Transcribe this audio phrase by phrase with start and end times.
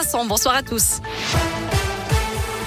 [0.00, 1.00] Vincent, bonsoir à tous.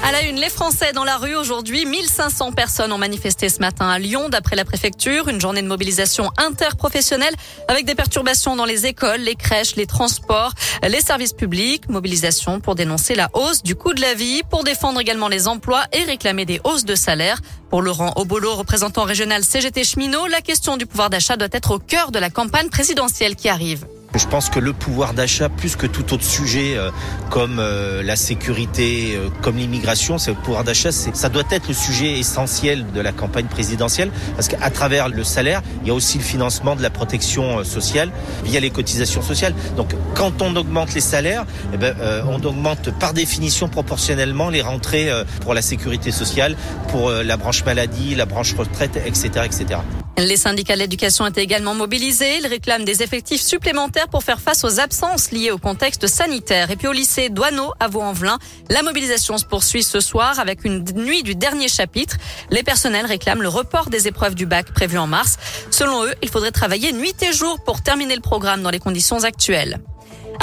[0.03, 1.85] À la une, les Français dans la rue aujourd'hui.
[1.85, 5.29] 1500 personnes ont manifesté ce matin à Lyon, d'après la préfecture.
[5.29, 7.33] Une journée de mobilisation interprofessionnelle
[7.69, 10.51] avec des perturbations dans les écoles, les crèches, les transports,
[10.85, 11.87] les services publics.
[11.87, 15.85] Mobilisation pour dénoncer la hausse du coût de la vie, pour défendre également les emplois
[15.93, 17.39] et réclamer des hausses de salaire.
[17.69, 21.79] Pour Laurent Obolo, représentant régional CGT Cheminot, la question du pouvoir d'achat doit être au
[21.79, 23.85] cœur de la campagne présidentielle qui arrive.
[24.13, 26.91] Je pense que le pouvoir d'achat, plus que tout autre sujet euh,
[27.29, 31.73] comme euh, la sécurité, euh, comme l'immigration, c'est le pouvoir d'achat, ça doit être le
[31.73, 36.17] sujet essentiel de la campagne présidentielle, parce qu'à travers le salaire, il y a aussi
[36.17, 38.11] le financement de la protection sociale
[38.43, 39.53] via les cotisations sociales.
[39.77, 41.95] Donc, quand on augmente les salaires, eh ben,
[42.27, 45.09] on augmente par définition proportionnellement les rentrées
[45.41, 46.55] pour la sécurité sociale,
[46.89, 49.79] pour la branche maladie, la branche retraite, etc., etc.
[50.21, 52.37] Les syndicats de l'éducation étaient également mobilisés.
[52.37, 56.69] Ils réclament des effectifs supplémentaires pour faire face aux absences liées au contexte sanitaire.
[56.69, 58.37] Et puis au lycée Douaneau à Vaux-en-Velin,
[58.69, 62.17] la mobilisation se poursuit ce soir avec une nuit du dernier chapitre.
[62.51, 65.37] Les personnels réclament le report des épreuves du bac prévues en mars.
[65.71, 69.23] Selon eux, il faudrait travailler nuit et jour pour terminer le programme dans les conditions
[69.23, 69.79] actuelles.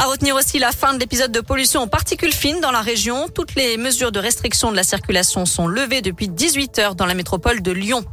[0.00, 3.26] À retenir aussi la fin de l'épisode de pollution aux particules fines dans la région.
[3.34, 7.14] Toutes les mesures de restriction de la circulation sont levées depuis 18 heures dans la
[7.14, 8.04] métropole de Lyon.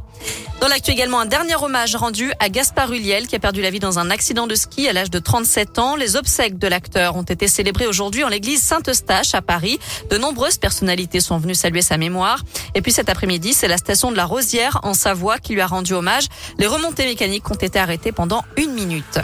[0.60, 3.78] Dans l'actu également, un dernier hommage rendu à Gaspard Huliel qui a perdu la vie
[3.78, 5.94] dans un accident de ski à l'âge de 37 ans.
[5.94, 9.78] Les obsèques de l'acteur ont été célébrées aujourd'hui en l'église Saint-Eustache à Paris.
[10.10, 12.42] De nombreuses personnalités sont venues saluer sa mémoire.
[12.74, 15.68] Et puis cet après-midi, c'est la station de la Rosière en Savoie qui lui a
[15.68, 16.24] rendu hommage.
[16.58, 19.20] Les remontées mécaniques ont été arrêtées pendant une minute.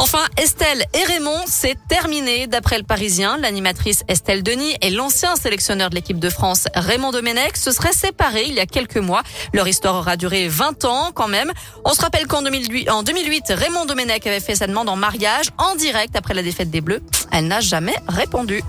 [0.00, 2.46] Enfin, Estelle et Raymond, c'est terminé.
[2.46, 7.56] D'après le Parisien, l'animatrice Estelle Denis et l'ancien sélectionneur de l'équipe de France, Raymond Domenech,
[7.56, 9.22] se seraient séparés il y a quelques mois.
[9.52, 11.52] Leur histoire aura duré 20 ans quand même.
[11.84, 15.46] On se rappelle qu'en 2008, en 2008, Raymond Domenech avait fait sa demande en mariage
[15.58, 17.02] en direct après la défaite des Bleus.
[17.32, 18.62] Elle n'a jamais répondu.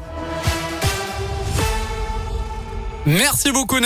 [3.06, 3.80] Merci beaucoup,